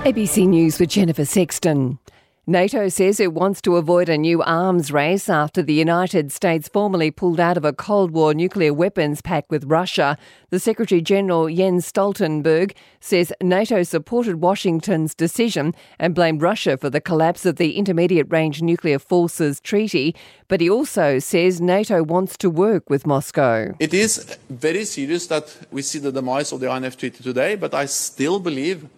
[0.00, 1.98] ABC News with Jennifer Sexton.
[2.46, 7.10] NATO says it wants to avoid a new arms race after the United States formally
[7.10, 10.16] pulled out of a Cold War nuclear weapons pact with Russia.
[10.48, 17.02] The Secretary General Jens Stoltenberg says NATO supported Washington's decision and blamed Russia for the
[17.02, 20.16] collapse of the Intermediate Range Nuclear Forces Treaty.
[20.48, 23.74] But he also says NATO wants to work with Moscow.
[23.78, 27.74] It is very serious that we see the demise of the INF Treaty today, but
[27.74, 28.88] I still believe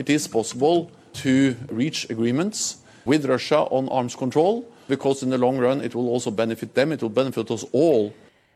[0.00, 5.58] it is possible to reach agreements with Russia on arms control because in the long
[5.58, 8.10] run it will also benefit them, it will benefit us all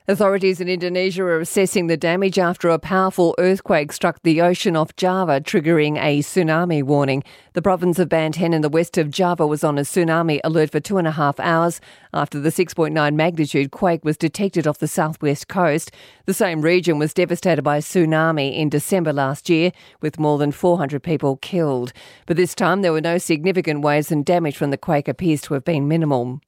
[0.07, 4.95] Authorities in Indonesia are assessing the damage after a powerful earthquake struck the ocean off
[4.97, 7.25] Java, triggering a tsunami warning.
[7.55, 10.79] The province of Banten in the west of Java was on a tsunami alert for
[10.79, 11.81] two and a half hours
[12.13, 15.91] after the 6.9 magnitude quake was detected off the southwest coast.
[16.27, 20.53] The same region was devastated by a tsunami in December last year, with more than
[20.53, 21.95] 400 people killed.
[22.27, 25.55] But this time there were no significant waves and damage from the quake appears to
[25.55, 26.43] have been minimal.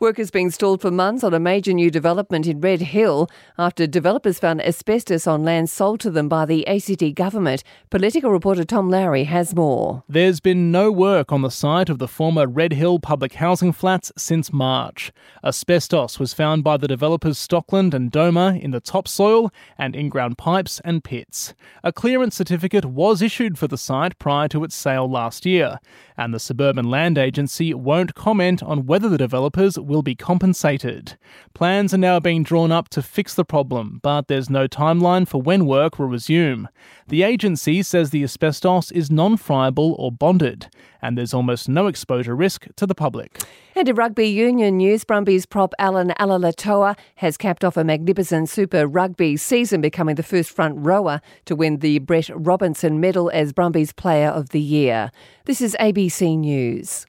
[0.00, 3.86] Work has been stalled for months on a major new development in Red Hill after
[3.86, 7.62] developers found asbestos on land sold to them by the ACT government.
[7.90, 10.02] Political reporter Tom Lowrey has more.
[10.08, 14.10] There's been no work on the site of the former Red Hill public housing flats
[14.18, 15.12] since March.
[15.44, 20.36] Asbestos was found by the developers Stockland and Doma in the topsoil and in ground
[20.38, 21.54] pipes and pits.
[21.84, 25.78] A clearance certificate was issued for the site prior to its sale last year,
[26.16, 31.16] and the Suburban Land Agency won't comment on whether the developers will be compensated.
[31.54, 35.40] Plans are now being drawn up to fix the problem, but there's no timeline for
[35.40, 36.68] when work will resume.
[37.08, 40.68] The agency says the asbestos is non friable or bonded,
[41.02, 43.40] and there's almost no exposure risk to the public.
[43.76, 48.86] And in rugby union news, Brumbies prop Allan Alaalatoa has capped off a magnificent Super
[48.86, 53.92] Rugby season, becoming the first front rower to win the Brett Robinson Medal as Brumbies
[53.92, 55.10] Player of the Year.
[55.44, 57.02] This is ABC News.